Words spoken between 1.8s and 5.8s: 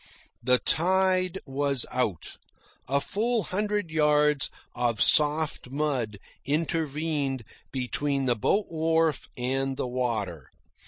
out. A full hundred yards of soft